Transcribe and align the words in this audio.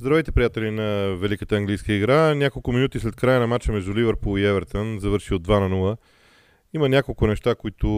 Здравейте, 0.00 0.32
приятели 0.32 0.70
на 0.70 1.16
Великата 1.16 1.56
английска 1.56 1.92
игра. 1.92 2.34
Няколко 2.34 2.72
минути 2.72 3.00
след 3.00 3.16
края 3.16 3.40
на 3.40 3.46
матча 3.46 3.72
между 3.72 3.94
Ливърпул 3.94 4.38
и 4.38 4.44
Евертън, 4.44 4.98
завърши 5.00 5.34
от 5.34 5.46
2 5.46 5.60
на 5.60 5.76
0. 5.76 5.96
Има 6.72 6.88
няколко 6.88 7.26
неща, 7.26 7.54
които 7.54 7.88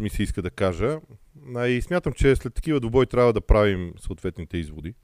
ми 0.00 0.10
се 0.10 0.22
иска 0.22 0.42
да 0.42 0.50
кажа. 0.50 1.00
А 1.56 1.66
и 1.66 1.82
смятам, 1.82 2.12
че 2.12 2.36
след 2.36 2.54
такива 2.54 2.80
двубой 2.80 3.06
трябва 3.06 3.32
да 3.32 3.40
правим 3.40 3.92
съответните 4.00 4.58
изводи. 4.58 4.94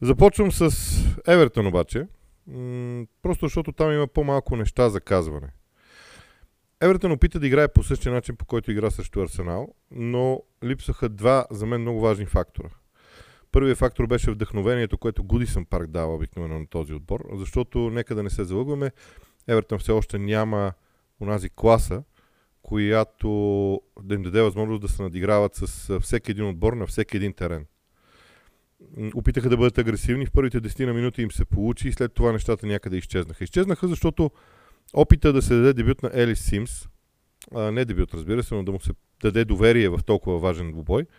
Започвам 0.00 0.52
с 0.52 0.70
Евертън 1.26 1.66
обаче. 1.66 2.06
просто 3.22 3.46
защото 3.46 3.72
там 3.72 3.92
има 3.92 4.06
по-малко 4.06 4.56
неща 4.56 4.88
за 4.88 5.00
казване. 5.00 5.48
Евертън 6.80 7.12
опита 7.12 7.40
да 7.40 7.46
играе 7.46 7.68
по 7.68 7.82
същия 7.82 8.12
начин, 8.12 8.36
по 8.36 8.44
който 8.44 8.70
игра 8.70 8.90
срещу 8.90 9.20
Арсенал, 9.20 9.74
но 9.90 10.42
липсваха 10.64 11.08
два 11.08 11.46
за 11.50 11.66
мен 11.66 11.80
много 11.80 12.00
важни 12.00 12.26
фактора– 12.26 12.68
Първият 13.56 13.78
фактор 13.78 14.06
беше 14.06 14.30
вдъхновението, 14.30 14.98
което 14.98 15.24
Гудисън 15.24 15.64
парк 15.64 15.90
дава 15.90 16.14
обикновено 16.14 16.58
на 16.58 16.66
този 16.66 16.92
отбор, 16.92 17.28
защото 17.32 17.90
нека 17.90 18.14
да 18.14 18.22
не 18.22 18.30
се 18.30 18.44
залъгваме, 18.44 18.90
Евертън 19.48 19.78
все 19.78 19.92
още 19.92 20.18
няма 20.18 20.72
онази 21.20 21.50
класа, 21.50 22.02
която 22.62 23.28
да 24.02 24.14
им 24.14 24.22
даде 24.22 24.42
възможност 24.42 24.82
да 24.82 24.88
се 24.88 25.02
надиграват 25.02 25.54
с 25.54 26.00
всеки 26.00 26.30
един 26.30 26.48
отбор 26.48 26.72
на 26.72 26.86
всеки 26.86 27.16
един 27.16 27.32
терен. 27.32 27.66
Опитаха 29.14 29.48
да 29.48 29.56
бъдат 29.56 29.78
агресивни, 29.78 30.26
в 30.26 30.32
първите 30.32 30.60
10 30.60 30.86
на 30.86 30.94
минути 30.94 31.22
им 31.22 31.30
се 31.30 31.44
получи 31.44 31.88
и 31.88 31.92
след 31.92 32.14
това 32.14 32.32
нещата 32.32 32.66
някъде 32.66 32.96
изчезнаха. 32.96 33.44
Изчезнаха, 33.44 33.88
защото 33.88 34.30
опита 34.94 35.32
да 35.32 35.42
се 35.42 35.54
даде 35.54 35.72
дебют 35.72 36.02
на 36.02 36.10
Елис 36.14 36.40
Симс, 36.40 36.88
а, 37.54 37.72
не 37.72 37.84
дебют 37.84 38.14
разбира 38.14 38.42
се, 38.42 38.54
но 38.54 38.64
да 38.64 38.72
му 38.72 38.80
се 38.80 38.92
даде 39.22 39.44
доверие 39.44 39.88
в 39.88 40.00
толкова 40.06 40.38
важен 40.38 40.72
двубой– 40.72 41.06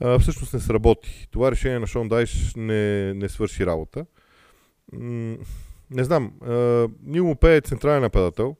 а, 0.00 0.18
всъщност 0.18 0.54
не 0.54 0.60
сработи. 0.60 1.28
Това 1.30 1.50
решение 1.50 1.78
на 1.78 1.86
Шон 1.86 2.08
Дайш 2.08 2.52
не, 2.56 3.14
не 3.14 3.28
свърши 3.28 3.66
работа. 3.66 4.06
Не 5.90 6.04
знам, 6.04 6.32
Нил 7.02 7.24
Мопе 7.24 7.56
е 7.56 7.60
централен 7.60 8.02
нападател. 8.02 8.56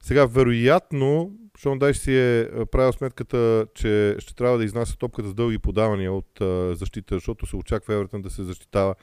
Сега, 0.00 0.26
вероятно, 0.26 1.32
Шон 1.58 1.78
Дайш 1.78 1.96
си 1.96 2.18
е 2.18 2.48
правил 2.72 2.92
сметката, 2.92 3.66
че 3.74 4.16
ще 4.18 4.34
трябва 4.34 4.58
да 4.58 4.64
изнася 4.64 4.98
топката 4.98 5.28
с 5.28 5.34
дълги 5.34 5.58
подавания 5.58 6.12
от 6.12 6.40
защита, 6.78 7.14
защото 7.14 7.46
се 7.46 7.56
очаква 7.56 7.94
Евертън 7.94 8.22
да 8.22 8.30
се 8.30 8.42
защитава 8.42 8.94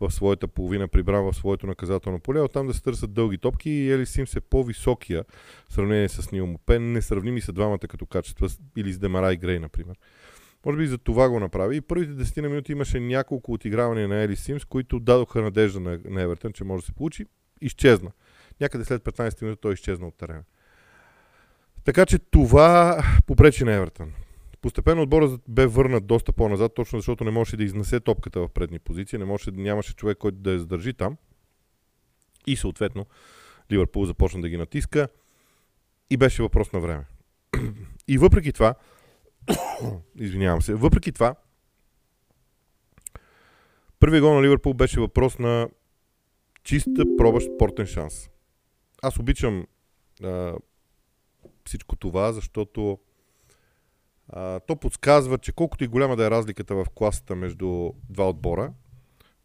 в 0.00 0.10
своята 0.10 0.48
половина, 0.48 0.88
прибран 0.88 1.24
в 1.24 1.36
своето 1.36 1.66
наказателно 1.66 2.20
поле, 2.20 2.40
оттам 2.40 2.66
да 2.66 2.74
се 2.74 2.82
търсят 2.82 3.12
дълги 3.12 3.38
топки 3.38 3.70
и 3.70 3.92
Ели 3.92 4.06
Симс 4.06 4.36
е 4.36 4.40
по-високия 4.40 5.24
в 5.68 5.72
сравнение 5.72 6.08
с 6.08 6.32
Нил 6.32 6.46
Мопе. 6.46 6.78
Несравними 6.78 7.40
са 7.40 7.52
двамата 7.52 7.78
като 7.78 8.06
качества, 8.06 8.48
или 8.76 8.92
с 8.92 8.98
Демара 8.98 9.32
и 9.32 9.36
Грей, 9.36 9.58
например. 9.58 9.96
Може 10.66 10.78
би 10.78 10.86
за 10.86 10.98
това 10.98 11.28
го 11.28 11.40
направи. 11.40 11.76
И 11.76 11.80
първите 11.80 12.24
10 12.24 12.42
на 12.42 12.48
минути 12.48 12.72
имаше 12.72 13.00
няколко 13.00 13.52
отигравания 13.52 14.08
на 14.08 14.22
Ели 14.22 14.36
Симс, 14.36 14.64
които 14.64 15.00
дадоха 15.00 15.42
надежда 15.42 15.80
на, 15.80 15.98
на 16.04 16.22
Евертън, 16.22 16.52
че 16.52 16.64
може 16.64 16.80
да 16.80 16.86
се 16.86 16.92
получи. 16.92 17.26
Изчезна. 17.60 18.10
Някъде 18.60 18.84
след 18.84 19.02
15 19.02 19.42
минути 19.42 19.60
той 19.60 19.72
изчезна 19.72 20.06
от 20.06 20.14
терена. 20.14 20.42
Така 21.84 22.06
че 22.06 22.18
това 22.18 23.02
попречи 23.26 23.64
на 23.64 23.72
Евертън. 23.72 24.12
Постепенно 24.60 25.02
отборът 25.02 25.40
бе 25.48 25.66
върнат 25.66 26.06
доста 26.06 26.32
по-назад, 26.32 26.74
точно 26.74 26.98
защото 26.98 27.24
не 27.24 27.30
можеше 27.30 27.56
да 27.56 27.64
изнесе 27.64 28.00
топката 28.00 28.40
в 28.40 28.48
предни 28.48 28.78
позиции, 28.78 29.18
не 29.18 29.24
можеше, 29.24 29.50
нямаше 29.50 29.94
човек, 29.94 30.18
който 30.18 30.38
да 30.38 30.52
я 30.52 30.58
задържи 30.58 30.92
там. 30.92 31.16
И 32.46 32.56
съответно 32.56 33.06
Ливърпул 33.72 34.04
започна 34.04 34.40
да 34.40 34.48
ги 34.48 34.56
натиска 34.56 35.08
и 36.10 36.16
беше 36.16 36.42
въпрос 36.42 36.72
на 36.72 36.80
време. 36.80 37.04
И 38.08 38.18
въпреки 38.18 38.52
това, 38.52 38.74
Извинявам 40.16 40.62
се. 40.62 40.74
Въпреки 40.74 41.12
това, 41.12 41.34
първият 44.00 44.22
гол 44.22 44.34
на 44.34 44.42
Ливърпул 44.42 44.74
беше 44.74 45.00
въпрос 45.00 45.38
на 45.38 45.68
чиста 46.64 47.04
пробащ 47.18 47.48
спортен 47.54 47.86
шанс. 47.86 48.30
Аз 49.02 49.18
обичам 49.18 49.66
а, 50.24 50.54
всичко 51.66 51.96
това, 51.96 52.32
защото 52.32 52.98
а, 54.28 54.60
то 54.60 54.76
подсказва, 54.76 55.38
че 55.38 55.52
колкото 55.52 55.84
и 55.84 55.88
голяма 55.88 56.16
да 56.16 56.26
е 56.26 56.30
разликата 56.30 56.74
в 56.74 56.86
класата 56.94 57.36
между 57.36 57.90
два 58.08 58.28
отбора, 58.28 58.72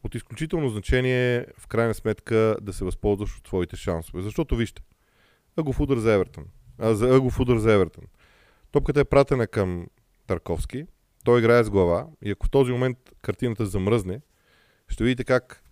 от 0.04 0.16
изключително 0.16 0.70
значение 0.70 1.36
е 1.36 1.46
в 1.58 1.68
крайна 1.68 1.94
сметка 1.94 2.58
да 2.62 2.74
се 2.74 2.86
възползваш 2.86 3.38
от 3.38 3.48
своите 3.48 3.76
шансове. 3.76 4.22
Защото 4.22 4.56
вижте, 4.56 4.82
Агов 5.58 5.80
удар 5.80 5.98
за 5.98 6.14
Евертън. 6.14 6.46
А, 6.78 6.96
за 6.96 7.16
Агов 7.16 7.40
удар 7.40 7.58
за 7.58 7.74
Евертън. 7.74 8.04
Топката 8.72 9.00
е 9.00 9.06
пратена 9.06 9.48
към 9.48 9.88
Тарковски. 10.28 10.86
Той 11.24 11.40
играе 11.40 11.64
с 11.64 11.70
глава 11.70 12.08
и 12.22 12.32
ако 12.32 12.46
в 12.46 12.50
този 12.50 12.72
момент 12.72 12.98
картината 13.22 13.66
замръзне, 13.66 14.22
ще 14.88 15.04
видите 15.04 15.24
как 15.24 15.64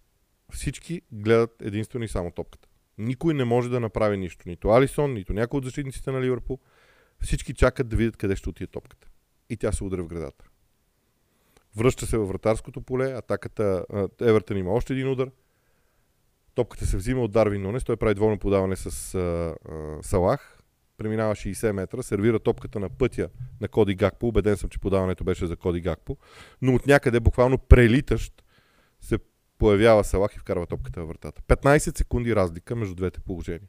всички 0.52 1.02
гледат 1.12 1.62
единствено 1.62 2.06
и 2.06 2.08
само 2.08 2.32
топката. 2.32 2.68
Никой 2.98 3.34
не 3.34 3.44
може 3.44 3.70
да 3.70 3.80
направи 3.80 4.18
нищо. 4.18 4.44
Нито 4.50 4.70
Алисон, 4.70 5.14
нито 5.14 5.34
някой 5.34 5.58
от 5.58 5.64
защитниците 5.64 6.12
на 6.12 6.22
Ливърпул. 6.22 6.60
Всички 7.22 7.54
чакат 7.54 7.88
да 7.88 7.96
видят 7.96 8.18
къде 8.18 8.36
ще 8.36 8.50
отиде 8.50 8.72
топката. 8.72 9.08
И 9.50 9.58
тя 9.58 9.72
се 9.72 9.84
удря 9.84 10.04
в 10.04 10.08
градата. 10.08 10.46
Връща 11.76 12.06
се 12.06 12.18
във 12.18 12.28
вратарското 12.28 12.82
поле. 12.82 13.12
Атаката 13.12 13.86
Евертън 14.22 14.58
има 14.58 14.72
още 14.72 14.94
един 14.94 15.10
удар. 15.10 15.32
Топката 16.56 16.86
се 16.86 16.98
взима 16.98 17.22
от 17.22 17.32
Дарвин 17.32 17.62
Нунес. 17.62 17.84
Той 17.84 17.98
прави 17.98 18.16
двойно 18.16 18.40
подаване 18.40 18.76
с 18.76 19.16
а, 19.16 19.20
а, 19.20 20.04
Салах 20.04 20.63
преминава 21.04 21.36
60 21.36 21.72
метра, 21.72 22.04
сервира 22.04 22.40
топката 22.40 22.80
на 22.80 22.90
пътя 22.90 23.30
на 23.62 23.68
Коди 23.68 23.96
Гакпо. 23.96 24.28
Убеден 24.28 24.58
съм, 24.58 24.70
че 24.70 24.80
подаването 24.80 25.24
беше 25.24 25.48
за 25.48 25.56
Коди 25.56 25.82
Гакпо. 25.82 26.18
Но 26.62 26.76
от 26.76 26.88
някъде, 26.88 27.20
буквално 27.20 27.58
прелитащ, 27.58 28.44
се 29.02 29.18
появява 29.58 30.04
Салах 30.04 30.36
и 30.36 30.40
вкарва 30.40 30.66
топката 30.66 31.00
във 31.00 31.10
вратата. 31.10 31.42
15 31.42 31.98
секунди 31.98 32.36
разлика 32.36 32.76
между 32.76 32.96
двете 32.96 33.20
положения. 33.20 33.68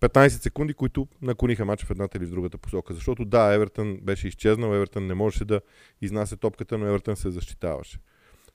15 0.00 0.28
секунди, 0.28 0.74
които 0.74 1.08
наклониха 1.22 1.64
мача 1.64 1.86
в 1.86 1.90
едната 1.90 2.18
или 2.18 2.26
в 2.26 2.30
другата 2.30 2.58
посока. 2.58 2.94
Защото 2.94 3.24
да, 3.24 3.54
Евертън 3.54 3.98
беше 4.02 4.28
изчезнал, 4.28 4.74
Евертън 4.74 5.06
не 5.06 5.14
можеше 5.14 5.44
да 5.44 5.60
изнася 6.00 6.36
топката, 6.36 6.78
но 6.78 6.86
Евертън 6.86 7.16
се 7.16 7.30
защитаваше. 7.30 7.98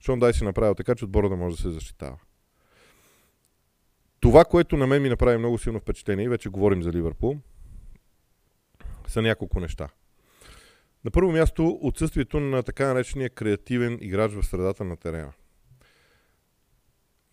Шон 0.00 0.18
Дай 0.18 0.32
се 0.32 0.44
направил 0.44 0.74
така, 0.74 0.94
че 0.94 1.04
отбора 1.04 1.28
да 1.28 1.36
може 1.36 1.56
да 1.56 1.62
се 1.62 1.70
защитава. 1.70 2.16
Това, 4.20 4.44
което 4.44 4.76
на 4.76 4.86
мен 4.86 5.02
ми 5.02 5.08
направи 5.08 5.38
много 5.38 5.58
силно 5.58 5.80
впечатление, 5.80 6.24
и 6.24 6.28
вече 6.28 6.48
говорим 6.48 6.82
за 6.82 6.92
Ливърпул, 6.92 7.36
са 9.08 9.22
няколко 9.22 9.60
неща. 9.60 9.88
На 11.04 11.10
първо 11.10 11.32
място, 11.32 11.78
отсъствието 11.82 12.40
на 12.40 12.62
така 12.62 12.86
наречения 12.86 13.30
креативен 13.30 13.98
играч 14.00 14.32
в 14.32 14.42
средата 14.42 14.84
на 14.84 14.96
терена. 14.96 15.32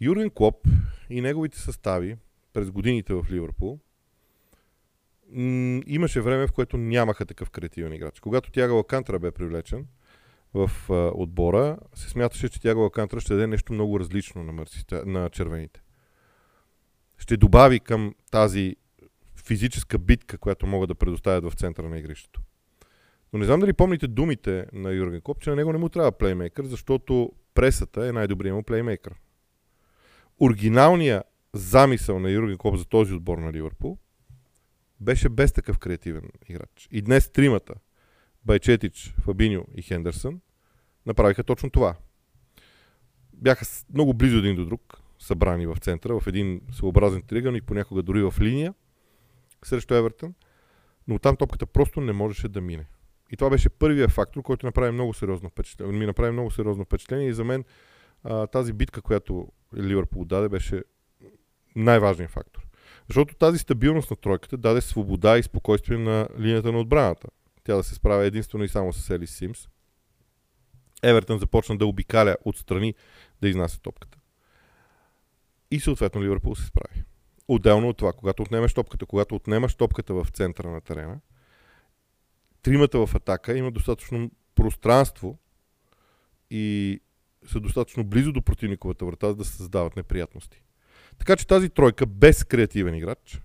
Юрген 0.02 0.30
Клоп 0.30 0.68
и 1.10 1.22
неговите 1.22 1.60
състави 1.60 2.18
през 2.54 2.72
годините 2.72 3.14
в 3.14 3.26
Ливърпул 3.32 3.80
имаше 5.88 6.22
време, 6.22 6.48
в 6.48 6.52
което 6.52 6.78
нямаха 6.78 7.26
такъв 7.26 7.50
креативен 7.50 7.94
играч. 7.94 8.20
Когато 8.20 8.52
Тяга 8.52 8.74
Лакантра 8.74 9.20
бе 9.20 9.32
привлечен 9.32 9.88
в 10.54 10.72
отбора, 11.16 11.78
се 11.96 12.10
смяташе, 12.10 12.50
че 12.50 12.62
Тяга 12.62 12.80
Лакантра 12.80 13.20
ще 13.20 13.34
даде 13.34 13.48
нещо 13.48 13.74
много 13.74 14.00
различно 14.00 14.44
на, 14.44 14.52
мърсите, 14.52 15.02
на 15.06 15.30
червените. 15.30 15.82
Ще 17.18 17.38
добави 17.38 17.80
към 17.80 18.16
тази 18.32 18.76
физическа 19.46 19.98
битка, 19.98 20.38
която 20.38 20.68
могат 20.68 20.88
да 20.88 20.96
предоставят 20.96 21.52
в 21.52 21.56
центъра 21.56 21.90
на 21.90 22.00
игрището. 22.00 22.42
Но 23.34 23.40
не 23.40 23.46
знам 23.46 23.60
дали 23.60 23.74
помните 23.74 24.08
думите 24.08 24.66
на 24.74 24.92
Юрген 24.92 25.22
Клоп, 25.22 25.42
че 25.42 25.50
на 25.50 25.56
него 25.56 25.72
не 25.72 25.78
му 25.78 25.90
трябва 25.90 26.12
плеймейкър, 26.12 26.66
защото 26.66 27.32
пресата 27.54 28.08
е 28.08 28.12
най-добрият 28.12 28.56
му 28.56 28.64
плеймейкър. 28.64 29.14
Оригиналният 30.40 31.26
замисъл 31.54 32.20
на 32.20 32.30
Юрген 32.30 32.58
Клоп 32.58 32.78
за 32.78 32.86
този 32.86 33.14
отбор 33.14 33.38
на 33.38 33.54
Ливърпул 33.54 33.98
беше 35.00 35.30
без 35.30 35.54
такъв 35.54 35.78
креативен 35.78 36.30
играч. 36.50 36.88
И 36.92 37.02
днес 37.02 37.30
тримата, 37.32 37.74
Байчетич, 38.46 39.16
Фабиньо 39.22 39.66
и 39.76 39.82
Хендерсън, 39.82 40.40
направиха 41.06 41.44
точно 41.44 41.70
това. 41.70 41.96
Бяха 43.34 43.66
много 43.94 44.14
близо 44.14 44.38
един 44.38 44.56
до 44.56 44.66
друг, 44.66 45.02
събрани 45.20 45.68
в 45.68 45.78
центъра, 45.82 46.20
в 46.20 46.28
един 46.28 46.62
своеобразен 46.72 47.22
триъгълник, 47.22 47.64
понякога 47.64 48.04
дори 48.04 48.22
в 48.22 48.34
линия– 48.42 48.74
срещу 49.68 49.94
Евертън, 49.94 50.34
но 51.08 51.20
там 51.20 51.36
топката 51.36 51.66
просто 51.66 52.02
не 52.02 52.14
можеше 52.14 52.48
да 52.48 52.62
мине. 52.62 52.86
И 53.32 53.38
това 53.38 53.50
беше 53.50 53.70
първият 53.70 54.12
фактор, 54.12 54.42
който 54.42 54.66
направи 54.66 54.92
много 54.92 55.14
сериозно 55.14 55.50
впечатление. 55.50 56.00
Ми 56.00 56.06
направи 56.06 56.32
много 56.32 56.52
сериозно 56.52 56.86
впечатление 56.86 57.28
и 57.28 57.34
за 57.34 57.44
мен 57.44 57.64
а, 58.24 58.48
тази 58.48 58.74
битка, 58.74 59.02
която 59.02 59.52
Ливърпул 59.78 60.26
даде, 60.26 60.50
беше 60.50 60.84
най-важният 61.76 62.32
фактор. 62.32 62.68
Защото 63.08 63.36
тази 63.36 63.58
стабилност 63.58 64.12
на 64.12 64.18
тройката 64.18 64.58
даде 64.58 64.82
свобода 64.82 65.38
и 65.38 65.44
спокойствие 65.44 65.98
на 65.98 66.28
линията 66.40 66.72
на 66.72 66.80
отбраната. 66.80 67.28
Тя 67.64 67.76
да 67.76 67.84
се 67.84 67.96
справя 67.96 68.26
единствено 68.26 68.64
и 68.64 68.68
само 68.68 68.94
с 68.94 69.10
Елис 69.10 69.32
Симс. 69.32 69.68
Евертън 71.04 71.40
започна 71.40 71.78
да 71.78 71.86
обикаля 71.86 72.38
отстрани 72.46 72.94
да 73.42 73.50
изнася 73.50 73.82
топката. 73.82 74.18
И 75.72 75.80
съответно 75.80 76.24
Ливърпул 76.24 76.56
се 76.56 76.66
справи. 76.66 77.04
Отделно 77.48 77.90
от 77.90 77.98
това, 77.98 78.14
когато 78.14 78.44
отнемеш 78.44 78.74
топката, 78.74 79.06
когато 79.06 79.36
отнемаш 79.36 79.76
топката 79.76 80.14
в 80.14 80.28
центъра 80.34 80.72
на 80.72 80.82
терена, 80.82 81.20
тримата 82.62 83.06
в 83.06 83.16
атака 83.16 83.58
има 83.58 83.72
достатъчно 83.72 84.32
пространство 84.56 85.40
и 86.50 87.00
са 87.48 87.60
достатъчно 87.60 88.04
близо 88.04 88.32
до 88.32 88.42
противниковата 88.42 89.06
врата, 89.06 89.28
за 89.28 89.36
да 89.36 89.46
се 89.46 89.58
създават 89.58 89.96
неприятности. 89.96 90.62
Така 91.18 91.36
че 91.36 91.48
тази 91.48 91.70
тройка 91.70 92.06
без 92.06 92.44
креативен 92.44 92.96
играч 92.96 93.42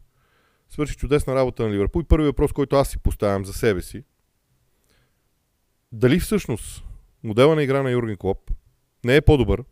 свърши 0.71 0.97
чудесна 0.97 1.35
работа 1.35 1.63
на 1.63 1.71
Ливърпул. 1.71 2.01
И 2.01 2.05
първият 2.05 2.33
въпрос, 2.33 2.53
който 2.53 2.77
аз 2.77 2.89
си 2.89 2.99
поставям 2.99 3.45
за 3.45 3.53
себе 3.53 3.83
си, 3.83 4.05
дали 5.93 6.21
всъщност 6.21 6.85
модела 7.23 7.55
на 7.55 7.63
игра 7.63 7.83
на 7.83 7.91
Юрген 7.91 8.17
Клоп 8.17 8.51
не 9.05 9.17
е 9.17 9.21
по-добър 9.21 9.65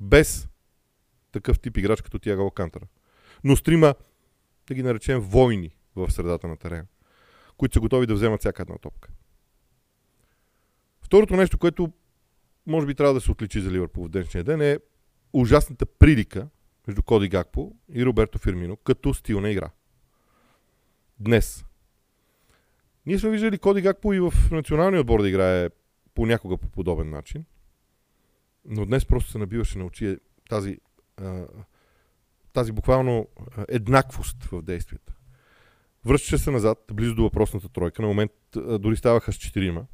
без 0.00 0.48
такъв 1.32 1.60
тип 1.60 1.76
играч 1.76 2.02
като 2.02 2.18
Тиаго 2.18 2.42
Алкантара. 2.42 2.86
Но 3.46 3.56
стрима, 3.56 3.94
да 4.68 4.74
ги 4.74 4.82
наречем, 4.82 5.20
войни 5.20 5.76
в 5.96 6.10
средата 6.10 6.48
на 6.48 6.56
терена, 6.56 6.86
които 7.56 7.74
са 7.74 7.80
готови 7.80 8.06
да 8.06 8.14
вземат 8.14 8.40
всяка 8.40 8.62
една 8.62 8.78
топка. 8.78 9.08
Второто 11.00 11.36
нещо, 11.36 11.58
което 11.58 11.92
може 12.66 12.86
би 12.86 12.94
трябва 12.94 13.14
да 13.14 13.20
се 13.20 13.30
отличи 13.30 13.60
за 13.60 13.70
Ливърпул 13.70 14.04
в 14.04 14.08
днешния 14.08 14.44
ден 14.44 14.60
е 14.60 14.78
ужасната 15.32 15.86
прилика 15.86 16.48
между 16.86 17.02
Коди 17.02 17.28
Гакпо 17.28 17.76
и 17.92 18.06
Роберто 18.06 18.38
Фирмино 18.38 18.76
като 18.76 19.14
стил 19.14 19.40
на 19.40 19.50
игра. 19.50 19.70
Днес. 21.18 21.64
Ние 23.06 23.18
сме 23.18 23.30
виждали 23.30 23.58
Коди 23.58 23.82
Гакпо 23.82 24.12
и 24.12 24.20
в 24.20 24.32
националния 24.50 25.00
отбор 25.00 25.22
да 25.22 25.28
играе 25.28 25.70
понякога 26.14 26.56
по 26.56 26.68
подобен 26.68 27.10
начин. 27.10 27.44
Но 28.64 28.86
днес 28.86 29.06
просто 29.06 29.30
се 29.30 29.38
набиваше 29.38 29.78
на 29.78 29.84
очи 29.84 30.18
тази, 30.48 30.78
тази 32.56 32.72
буквално 32.72 33.28
еднаквост 33.68 34.44
в 34.44 34.62
действията. 34.62 35.12
Връщаше 36.04 36.38
се 36.38 36.50
назад, 36.50 36.78
близо 36.92 37.14
до 37.14 37.22
въпросната 37.22 37.68
тройка. 37.68 38.02
На 38.02 38.08
момент 38.08 38.32
дори 38.80 38.96
ставаха 38.96 39.32
с 39.32 39.36
четирима. 39.36 39.86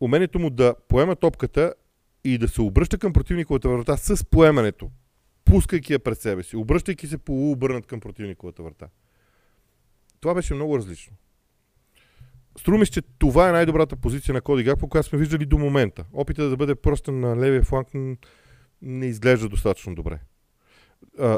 Умението 0.00 0.38
му 0.38 0.50
да 0.50 0.74
поема 0.88 1.16
топката 1.16 1.74
и 2.24 2.38
да 2.38 2.48
се 2.48 2.60
обръща 2.62 2.98
към 2.98 3.12
противниковата 3.12 3.68
врата 3.68 3.96
с 3.96 4.24
поемането, 4.24 4.90
пускайки 5.44 5.92
я 5.92 5.98
пред 5.98 6.20
себе 6.20 6.42
си, 6.42 6.56
обръщайки 6.56 7.06
се 7.06 7.18
полуобърнат 7.18 7.86
към 7.86 8.00
противниковата 8.00 8.62
врата. 8.62 8.88
Това 10.20 10.34
беше 10.34 10.54
много 10.54 10.78
различно. 10.78 11.16
Струмиш, 12.58 12.88
че 12.88 13.02
това 13.02 13.48
е 13.48 13.52
най-добрата 13.52 13.96
позиция 13.96 14.34
на 14.34 14.40
Коди 14.40 14.64
Гакпо, 14.64 14.88
която 14.88 15.08
сме 15.08 15.18
виждали 15.18 15.46
до 15.46 15.58
момента. 15.58 16.04
Опитът 16.12 16.50
да 16.50 16.56
бъде 16.56 16.74
просто 16.74 17.12
на 17.12 17.36
левия 17.36 17.62
фланг 17.62 17.88
не 18.82 19.06
изглежда 19.06 19.48
достатъчно 19.48 19.94
добре. 19.94 20.20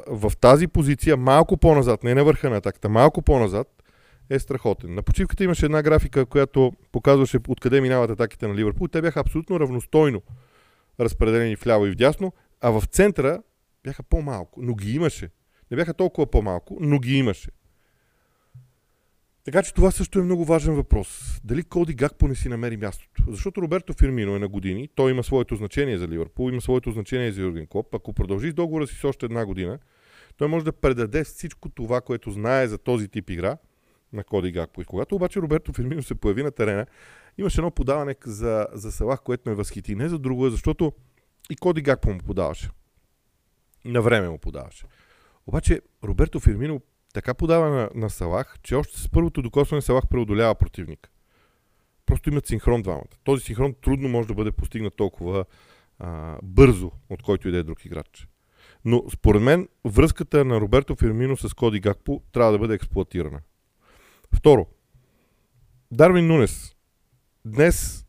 В 0.06 0.32
тази 0.40 0.66
позиция, 0.66 1.16
малко 1.16 1.56
по-назад, 1.56 2.04
не 2.04 2.14
на 2.14 2.24
върха 2.24 2.50
на 2.50 2.56
атаката, 2.56 2.88
малко 2.88 3.22
по-назад, 3.22 3.82
е 4.30 4.38
страхотен. 4.38 4.94
На 4.94 5.02
почивката 5.02 5.44
имаше 5.44 5.64
една 5.64 5.82
графика, 5.82 6.26
която 6.26 6.72
показваше 6.92 7.38
откъде 7.48 7.80
минават 7.80 8.10
атаките 8.10 8.48
на 8.48 8.54
Ливърпул. 8.54 8.88
Те 8.88 9.02
бяха 9.02 9.20
абсолютно 9.20 9.60
равностойно 9.60 10.22
разпределени 11.00 11.56
вляво 11.56 11.86
и 11.86 11.90
вдясно, 11.90 12.32
а 12.60 12.70
в 12.70 12.82
центъра 12.86 13.42
бяха 13.84 14.02
по-малко, 14.02 14.60
но 14.62 14.74
ги 14.74 14.94
имаше. 14.94 15.30
Не 15.70 15.76
бяха 15.76 15.94
толкова 15.94 16.30
по-малко, 16.30 16.76
но 16.80 16.98
ги 16.98 17.16
имаше. 17.16 17.50
Така 19.48 19.62
че 19.62 19.74
това 19.74 19.90
също 19.90 20.18
е 20.18 20.22
много 20.22 20.44
важен 20.44 20.74
въпрос. 20.74 21.40
Дали 21.44 21.62
Коди 21.62 21.94
Гакпо 21.94 22.28
не 22.28 22.34
си 22.34 22.48
намери 22.48 22.76
мястото? 22.76 23.22
Защото 23.28 23.62
Роберто 23.62 23.92
Фирмино 23.92 24.36
е 24.36 24.38
на 24.38 24.48
години, 24.48 24.88
той 24.94 25.10
има 25.10 25.24
своето 25.24 25.56
значение 25.56 25.98
за 25.98 26.08
Ливърпул, 26.08 26.50
има 26.50 26.60
своето 26.60 26.90
значение 26.90 27.32
за 27.32 27.42
Юрген 27.42 27.66
Клоп. 27.66 27.94
Ако 27.94 28.12
продължи 28.12 28.50
с 28.50 28.54
договора 28.54 28.86
си 28.86 28.94
с 28.94 29.04
още 29.04 29.26
една 29.26 29.46
година, 29.46 29.78
той 30.36 30.48
може 30.48 30.64
да 30.64 30.72
предаде 30.72 31.24
всичко 31.24 31.68
това, 31.68 32.00
което 32.00 32.30
знае 32.30 32.68
за 32.68 32.78
този 32.78 33.08
тип 33.08 33.30
игра 33.30 33.56
на 34.12 34.24
Коди 34.24 34.52
Гакпо. 34.52 34.82
И 34.82 34.84
когато 34.84 35.14
обаче 35.14 35.40
Роберто 35.40 35.72
Фирмино 35.72 36.02
се 36.02 36.14
появи 36.14 36.42
на 36.42 36.50
терена, 36.50 36.86
имаше 37.38 37.60
едно 37.60 37.70
подаване 37.70 38.14
за, 38.24 38.66
за 38.72 38.92
Салах, 38.92 39.22
което 39.22 39.50
ме 39.50 39.54
възхити. 39.54 39.94
Не 39.94 40.08
за 40.08 40.18
друго, 40.18 40.50
защото 40.50 40.92
и 41.50 41.56
Коди 41.56 41.82
Гакпо 41.82 42.10
му 42.10 42.18
подаваше. 42.18 42.70
На 43.84 44.02
време 44.02 44.28
му 44.28 44.38
подаваше. 44.38 44.86
Обаче 45.46 45.80
Роберто 46.04 46.40
Фирмино 46.40 46.80
така 47.12 47.34
подава 47.34 47.70
на, 47.70 47.90
на 47.94 48.10
Салах, 48.10 48.58
че 48.62 48.74
още 48.74 49.00
с 49.00 49.08
първото 49.08 49.42
докосване 49.42 49.82
Салах 49.82 50.08
преодолява 50.10 50.54
противник. 50.54 51.10
Просто 52.06 52.30
имат 52.30 52.46
синхрон 52.46 52.82
двамата. 52.82 53.18
Този 53.24 53.44
синхрон 53.44 53.74
трудно 53.82 54.08
може 54.08 54.28
да 54.28 54.34
бъде 54.34 54.52
постигнат 54.52 54.96
толкова 54.96 55.44
а, 55.98 56.38
бързо, 56.42 56.90
от 57.10 57.22
който 57.22 57.48
и 57.48 57.52
да 57.52 57.58
е 57.58 57.62
друг 57.62 57.84
играч. 57.84 58.28
Но 58.84 59.04
според 59.12 59.42
мен 59.42 59.68
връзката 59.84 60.44
на 60.44 60.60
Роберто 60.60 60.96
Фирмино 60.96 61.36
с 61.36 61.54
Коди 61.54 61.80
Гакпо 61.80 62.22
трябва 62.32 62.52
да 62.52 62.58
бъде 62.58 62.74
експлуатирана. 62.74 63.40
Второ, 64.34 64.66
Дарвин 65.92 66.26
Нунес. 66.26 66.74
Днес 67.44 68.06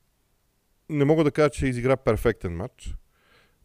не 0.90 1.06
мога 1.06 1.24
да 1.24 1.32
кажа, 1.32 1.50
че 1.50 1.68
изигра 1.68 1.98
перфектен 1.98 2.56
матч, 2.56 2.96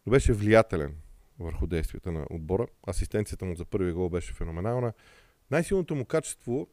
но 0.05 0.11
беше 0.11 0.33
влиятелен 0.33 0.95
върху 1.39 1.67
действията 1.67 2.11
на 2.11 2.25
отбора. 2.29 2.67
Асистенцията 2.87 3.45
му 3.45 3.55
за 3.55 3.65
първия 3.65 3.93
гол 3.93 4.09
беше 4.09 4.33
феноменална. 4.33 4.93
Най-силното 5.51 5.95
му 5.95 6.05
качество 6.05 6.67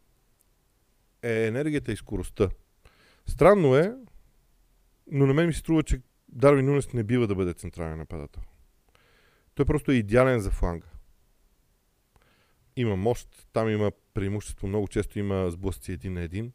е 1.23 1.47
енергията 1.47 1.93
и 1.93 1.97
скоростта. 1.97 2.49
Странно 3.27 3.77
е, 3.77 3.95
но 5.07 5.27
на 5.27 5.35
мен 5.35 5.47
ми 5.47 5.53
се 5.53 5.59
струва, 5.59 5.83
че 5.83 6.01
Дарвин 6.29 6.67
Нунес 6.67 6.93
не 6.93 7.05
бива 7.05 7.27
да 7.27 7.35
бъде 7.35 7.55
централен 7.55 7.99
нападател. 7.99 8.43
Той 9.55 9.67
просто 9.67 9.91
е 9.91 9.95
идеален 9.95 10.41
за 10.41 10.51
фланга. 10.51 10.87
Има 12.77 12.97
мощ, 12.97 13.49
там 13.53 13.69
има 13.69 13.93
преимущество, 14.15 14.67
много 14.67 14.89
често 14.89 15.19
има 15.19 15.51
сблъсъци 15.51 15.93
един 15.93 16.13
на 16.13 16.21
един. 16.21 16.53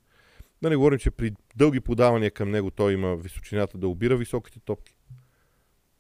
Да 0.62 0.70
не 0.70 0.76
говорим, 0.76 1.00
че 1.00 1.12
при 1.12 1.36
дълги 1.56 1.80
подавания 1.80 2.32
към 2.32 2.52
него 2.52 2.72
той 2.72 2.94
има 2.94 3.16
височината 3.16 3.78
да 3.78 3.88
обира 3.88 4.18
високите 4.18 4.60
топки. 4.60 4.98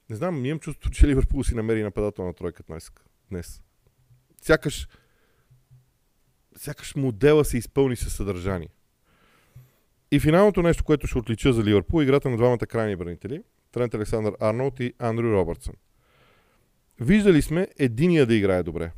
Не 0.09 0.15
знам, 0.15 0.45
имам 0.45 0.59
чувство, 0.59 0.91
че 0.91 1.07
Ливърпул 1.07 1.43
си 1.43 1.55
намери 1.55 1.83
нападател 1.83 2.25
на 2.25 2.33
тройката 2.33 2.77
днес. 3.29 3.61
Сякаш 4.41 4.87
сякаш 6.57 6.95
модела 6.95 7.45
се 7.45 7.57
изпълни 7.57 7.95
със 7.95 8.13
съдържание. 8.13 8.69
И 10.11 10.19
финалното 10.19 10.61
нещо, 10.61 10.83
което 10.83 11.07
ще 11.07 11.17
отлича 11.17 11.53
за 11.53 11.63
Ливърпул, 11.63 12.01
е 12.01 12.03
играта 12.03 12.29
на 12.29 12.37
двамата 12.37 12.57
крайни 12.57 12.95
бранители, 12.95 13.43
Трент 13.71 13.93
Александър 13.93 14.33
Арнолд 14.39 14.79
и 14.79 14.93
Андрю 14.99 15.31
Робъртсън. 15.31 15.73
Виждали 16.99 17.41
сме 17.41 17.67
единия 17.79 18.25
да 18.25 18.35
играе 18.35 18.63
добре. 18.63 18.91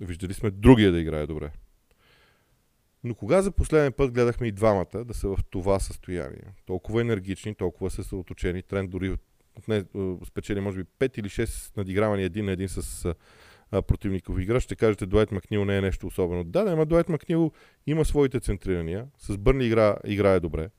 Виждали 0.00 0.34
сме 0.34 0.50
другия 0.50 0.92
да 0.92 1.00
играе 1.00 1.26
добре. 1.26 1.50
Но 3.04 3.14
кога 3.14 3.42
за 3.42 3.50
последен 3.50 3.92
път 3.92 4.12
гледахме 4.12 4.46
и 4.46 4.52
двамата 4.52 5.04
да 5.04 5.14
са 5.14 5.28
в 5.28 5.38
това 5.50 5.78
състояние? 5.80 6.44
Толкова 6.66 7.00
енергични, 7.00 7.54
толкова 7.54 7.90
съсредоточени. 7.90 8.62
Трент 8.62 8.90
дори 8.90 9.16
не, 9.68 9.84
спечели 10.26 10.60
може 10.60 10.78
би 10.78 10.84
5 10.98 11.18
или 11.18 11.28
6 11.28 11.76
надигравания 11.76 12.26
един 12.26 12.44
на 12.44 12.52
един 12.52 12.68
с 12.68 13.14
а, 13.70 13.82
противников 13.82 14.40
игра, 14.40 14.60
ще 14.60 14.76
кажете 14.76 15.06
Дуайт 15.06 15.32
Макнил 15.32 15.64
не 15.64 15.76
е 15.76 15.80
нещо 15.80 16.06
особено. 16.06 16.44
Да, 16.44 16.64
да, 16.64 16.72
ама 16.72 16.86
Дуайт 16.86 17.08
Макнил 17.08 17.52
има 17.86 18.04
своите 18.04 18.40
центрирания, 18.40 19.06
с 19.18 19.38
Бърни 19.38 19.66
игра, 19.66 19.96
играе 20.04 20.40
добре. 20.40 20.70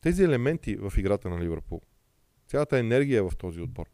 Тези 0.00 0.24
елементи 0.24 0.76
в 0.76 0.92
играта 0.96 1.28
на 1.30 1.40
Ливърпул, 1.40 1.80
цялата 2.46 2.78
енергия 2.78 3.18
е 3.18 3.22
в 3.22 3.32
този 3.38 3.60
отбор. 3.60 3.86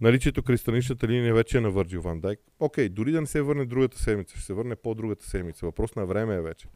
Наличието 0.00 0.42
кристаличната 0.42 1.08
линия 1.08 1.34
вече 1.34 1.58
е 1.58 1.60
на 1.60 1.70
Върджил 1.70 2.00
Ван 2.00 2.20
Дайк. 2.20 2.40
Окей, 2.60 2.88
дори 2.88 3.12
да 3.12 3.20
не 3.20 3.26
се 3.26 3.42
върне 3.42 3.64
другата 3.64 3.98
седмица, 3.98 4.36
ще 4.36 4.46
се 4.46 4.54
върне 4.54 4.76
по-другата 4.76 5.26
седмица. 5.26 5.66
Въпрос 5.66 5.94
на 5.94 6.06
време 6.06 6.34
е 6.34 6.40
вече. 6.40 6.68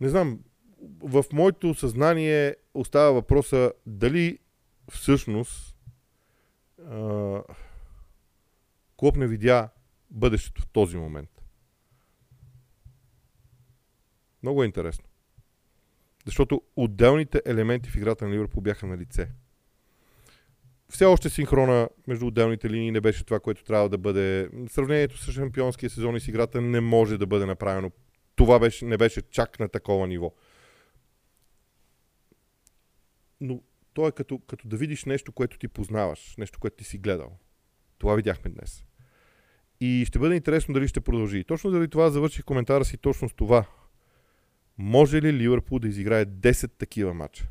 Не 0.00 0.08
знам, 0.08 0.40
в 1.02 1.24
моето 1.32 1.74
съзнание 1.74 2.56
остава 2.74 3.10
въпроса 3.10 3.72
дали 3.86 4.38
всъщност 4.90 5.76
Клоп 9.02 9.16
не 9.16 9.26
видя 9.26 9.68
бъдещето 10.10 10.62
в 10.62 10.66
този 10.66 10.96
момент. 10.96 11.42
Много 14.42 14.62
е 14.62 14.66
интересно. 14.66 15.04
Защото 16.24 16.62
отделните 16.76 17.42
елементи 17.46 17.90
в 17.90 17.96
играта 17.96 18.28
на 18.28 18.34
Ливърпул 18.34 18.62
бяха 18.62 18.86
на 18.86 18.98
лице. 18.98 19.30
Все 20.88 21.04
още 21.04 21.30
синхрона 21.30 21.88
между 22.06 22.26
отделните 22.26 22.70
линии 22.70 22.90
не 22.90 23.00
беше 23.00 23.24
това, 23.24 23.40
което 23.40 23.64
трябва 23.64 23.88
да 23.88 23.98
бъде. 23.98 24.50
Сравнението 24.68 25.18
с 25.18 25.32
шампионския 25.32 25.90
сезон 25.90 26.16
и 26.16 26.20
с 26.20 26.28
играта 26.28 26.60
не 26.60 26.80
може 26.80 27.18
да 27.18 27.26
бъде 27.26 27.46
направено. 27.46 27.90
Това 28.34 28.58
беше, 28.58 28.84
не 28.84 28.96
беше 28.96 29.22
чак 29.22 29.60
на 29.60 29.68
такова 29.68 30.06
ниво. 30.06 30.32
Но 33.40 33.62
то 33.92 34.08
е 34.08 34.12
като, 34.12 34.38
като 34.38 34.68
да 34.68 34.76
видиш 34.76 35.04
нещо, 35.04 35.32
което 35.32 35.58
ти 35.58 35.68
познаваш, 35.68 36.34
нещо, 36.38 36.58
което 36.60 36.76
ти 36.76 36.84
си 36.84 36.98
гледал. 36.98 37.38
Това 37.98 38.14
видяхме 38.14 38.50
днес. 38.50 38.84
И 39.84 40.04
ще 40.04 40.18
бъде 40.18 40.34
интересно 40.34 40.74
дали 40.74 40.88
ще 40.88 41.00
продължи. 41.00 41.44
Точно 41.44 41.70
заради 41.70 41.88
това 41.88 42.10
завърших 42.10 42.44
коментара 42.44 42.84
си 42.84 42.96
точно 42.96 43.28
с 43.28 43.32
това. 43.32 43.64
Може 44.78 45.22
ли 45.22 45.32
Ливърпул 45.32 45.78
да 45.78 45.88
изиграе 45.88 46.26
10 46.26 46.70
такива 46.78 47.14
матча? 47.14 47.48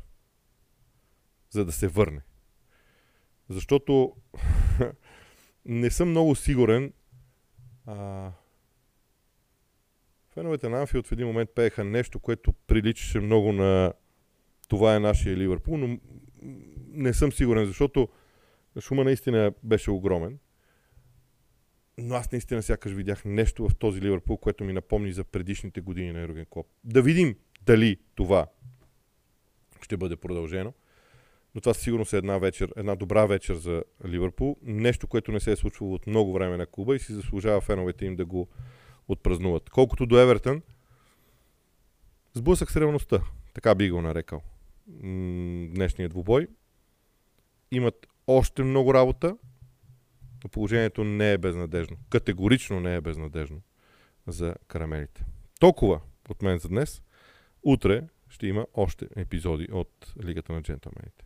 За 1.50 1.64
да 1.64 1.72
се 1.72 1.88
върне. 1.88 2.20
Защото 3.48 4.16
не 5.64 5.90
съм 5.90 6.10
много 6.10 6.34
сигурен. 6.34 6.92
А... 7.86 8.30
Феновете 10.30 10.68
на 10.68 10.80
Анфилд 10.80 11.06
в 11.06 11.12
един 11.12 11.26
момент 11.26 11.50
пееха 11.54 11.84
нещо, 11.84 12.20
което 12.20 12.52
приличаше 12.52 13.20
много 13.20 13.52
на 13.52 13.92
това 14.68 14.94
е 14.94 15.00
нашия 15.00 15.36
Ливърпул, 15.36 15.76
но 15.76 15.98
не 16.88 17.12
съм 17.12 17.32
сигурен, 17.32 17.66
защото 17.66 18.08
шума 18.80 19.04
наистина 19.04 19.52
беше 19.62 19.90
огромен. 19.90 20.38
Но 21.98 22.14
аз 22.14 22.32
наистина 22.32 22.62
сякаш 22.62 22.92
видях 22.92 23.24
нещо 23.24 23.68
в 23.68 23.74
този 23.74 24.00
Ливърпул, 24.02 24.36
което 24.36 24.64
ми 24.64 24.72
напомни 24.72 25.12
за 25.12 25.24
предишните 25.24 25.80
години 25.80 26.12
на 26.12 26.20
Юрген 26.20 26.46
Клоп. 26.50 26.66
Да 26.84 27.02
видим 27.02 27.36
дали 27.62 27.96
това 28.14 28.46
ще 29.82 29.96
бъде 29.96 30.16
продължено. 30.16 30.72
Но 31.54 31.60
това 31.60 31.74
сигурно 31.74 32.04
е 32.12 32.16
една 32.16 32.38
вечер, 32.38 32.72
една 32.76 32.94
добра 32.94 33.26
вечер 33.26 33.54
за 33.54 33.84
Ливърпул. 34.06 34.56
Нещо, 34.62 35.06
което 35.06 35.32
не 35.32 35.40
се 35.40 35.52
е 35.52 35.56
случвало 35.56 35.94
от 35.94 36.06
много 36.06 36.32
време 36.32 36.56
на 36.56 36.66
клуба 36.66 36.96
и 36.96 36.98
си 36.98 37.12
заслужава 37.12 37.60
феновете 37.60 38.04
им 38.04 38.16
да 38.16 38.24
го 38.24 38.48
отпразнуват. 39.08 39.70
Колкото 39.70 40.06
до 40.06 40.18
Евертън, 40.18 40.62
сблъсък 42.34 42.70
с 42.70 42.76
реалността. 42.76 43.22
Така 43.54 43.74
би 43.74 43.90
го 43.90 44.02
нарекал. 44.02 44.42
Днешният 44.86 46.10
двубой. 46.10 46.46
Имат 47.70 48.06
още 48.26 48.62
много 48.62 48.94
работа, 48.94 49.36
но 50.44 50.50
положението 50.50 51.04
не 51.04 51.32
е 51.32 51.38
безнадежно. 51.38 51.96
Категорично 52.10 52.80
не 52.80 52.94
е 52.94 53.00
безнадежно 53.00 53.62
за 54.26 54.54
карамелите. 54.68 55.24
Толкова 55.60 56.00
от 56.28 56.42
мен 56.42 56.58
за 56.58 56.68
днес. 56.68 57.02
Утре 57.62 58.02
ще 58.28 58.46
има 58.46 58.66
още 58.74 59.08
епизоди 59.16 59.68
от 59.72 60.14
Лигата 60.24 60.52
на 60.52 60.62
джентълмените. 60.62 61.21